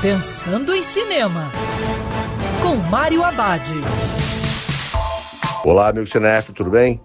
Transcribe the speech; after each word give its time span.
Pensando 0.00 0.72
em 0.72 0.80
Cinema, 0.80 1.50
com 2.62 2.76
Mário 2.76 3.24
Abad. 3.24 3.68
Olá, 5.64 5.88
amigo 5.88 6.06
Cinef, 6.06 6.52
tudo 6.52 6.70
bem? 6.70 7.00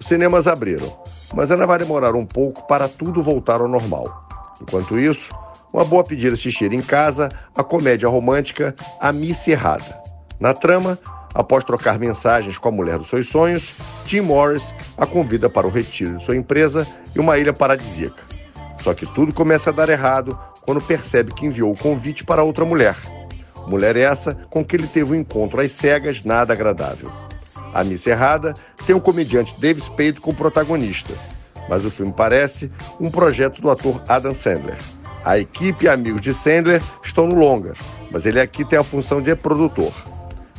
Os 0.00 0.08
cinemas 0.08 0.48
abriram, 0.48 0.92
mas 1.32 1.52
ainda 1.52 1.68
vai 1.68 1.78
demorar 1.78 2.16
um 2.16 2.26
pouco 2.26 2.66
para 2.66 2.88
tudo 2.88 3.22
voltar 3.22 3.60
ao 3.60 3.68
normal. 3.68 4.26
Enquanto 4.60 4.98
isso, 4.98 5.30
uma 5.72 5.84
boa 5.84 6.02
pedida 6.02 6.34
assistir 6.34 6.72
em 6.72 6.82
casa 6.82 7.28
a 7.54 7.62
comédia 7.62 8.08
romântica 8.08 8.74
A 8.98 9.12
Miss 9.12 9.46
Errada. 9.46 10.02
Na 10.40 10.52
trama, 10.52 10.98
após 11.32 11.62
trocar 11.62 11.96
mensagens 11.96 12.58
com 12.58 12.68
a 12.68 12.72
mulher 12.72 12.98
dos 12.98 13.08
seus 13.08 13.28
sonhos, 13.28 13.76
Tim 14.04 14.22
Morris 14.22 14.74
a 14.98 15.06
convida 15.06 15.48
para 15.48 15.68
o 15.68 15.70
retiro 15.70 16.18
de 16.18 16.24
sua 16.24 16.36
empresa 16.36 16.84
e 17.14 17.20
uma 17.20 17.38
ilha 17.38 17.52
paradisíaca. 17.52 18.20
Só 18.80 18.94
que 18.94 19.06
tudo 19.06 19.32
começa 19.32 19.70
a 19.70 19.72
dar 19.72 19.88
errado 19.88 20.36
quando 20.62 20.80
percebe 20.80 21.32
que 21.32 21.46
enviou 21.46 21.72
o 21.72 21.76
convite 21.76 22.24
para 22.24 22.42
outra 22.42 22.64
mulher. 22.64 22.96
Mulher 23.66 23.96
essa 23.96 24.34
com 24.50 24.64
que 24.64 24.76
ele 24.76 24.86
teve 24.86 25.12
um 25.12 25.20
encontro 25.20 25.60
às 25.60 25.72
cegas 25.72 26.24
nada 26.24 26.52
agradável. 26.52 27.10
A 27.72 27.82
Miss 27.84 28.06
Errada 28.06 28.54
tem 28.86 28.94
o 28.94 29.00
comediante 29.00 29.54
Dave 29.58 29.80
Spade 29.80 30.20
como 30.20 30.36
protagonista, 30.36 31.14
mas 31.68 31.84
o 31.84 31.90
filme 31.90 32.12
parece 32.12 32.70
um 33.00 33.10
projeto 33.10 33.62
do 33.62 33.70
ator 33.70 34.02
Adam 34.08 34.34
Sandler. 34.34 34.76
A 35.24 35.38
equipe 35.38 35.84
e 35.84 35.88
amigos 35.88 36.20
de 36.20 36.34
Sandler 36.34 36.82
estão 37.02 37.26
no 37.26 37.36
longa, 37.36 37.74
mas 38.10 38.26
ele 38.26 38.40
aqui 38.40 38.64
tem 38.64 38.78
a 38.78 38.84
função 38.84 39.22
de 39.22 39.34
produtor. 39.36 39.92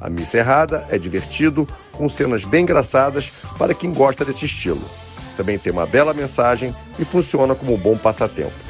A 0.00 0.08
Miss 0.08 0.32
Errada 0.34 0.86
é 0.88 0.98
divertido, 0.98 1.66
com 1.92 2.08
cenas 2.08 2.44
bem 2.44 2.62
engraçadas 2.62 3.30
para 3.58 3.74
quem 3.74 3.92
gosta 3.92 4.24
desse 4.24 4.46
estilo. 4.46 4.82
Também 5.36 5.58
tem 5.58 5.72
uma 5.72 5.86
bela 5.86 6.14
mensagem 6.14 6.74
e 6.98 7.04
funciona 7.04 7.54
como 7.54 7.74
um 7.74 7.78
bom 7.78 7.96
passatempo. 7.96 8.69